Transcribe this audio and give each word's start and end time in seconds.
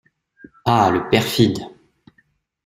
Ah 0.65 0.89
le 0.89 1.07
perfide! 1.11 1.59